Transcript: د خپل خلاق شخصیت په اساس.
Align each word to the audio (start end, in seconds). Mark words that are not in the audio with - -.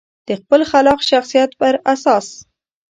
د 0.27 0.29
خپل 0.41 0.61
خلاق 0.71 0.99
شخصیت 1.11 1.49
په 1.59 1.67
اساس. 1.93 2.27